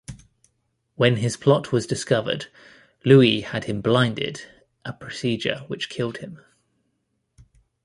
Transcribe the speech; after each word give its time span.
When 0.95 1.17
his 1.17 1.37
plot 1.37 1.71
was 1.71 1.85
discovered, 1.85 2.47
Louis 3.05 3.41
had 3.41 3.65
him 3.65 3.81
blinded, 3.81 4.41
a 4.83 4.93
procedure 4.93 5.59
which 5.67 5.89
killed 5.89 6.17
him. 6.17 6.39